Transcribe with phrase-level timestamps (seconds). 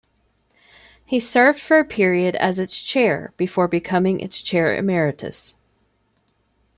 [1.05, 5.53] He served for a period as its chair before becoming its chair emeritus.